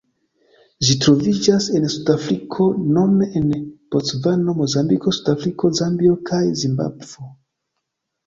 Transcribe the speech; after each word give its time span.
Ĝi 0.85 0.93
troviĝas 1.01 1.65
en 1.79 1.83
Suda 1.95 2.13
Afriko 2.19 2.65
nome 2.95 3.27
en 3.41 3.45
Bocvano, 3.95 4.57
Mozambiko, 4.61 5.13
Sudafriko, 5.17 5.71
Zambio 5.81 6.15
kaj 6.31 6.43
Zimbabvo. 6.63 7.29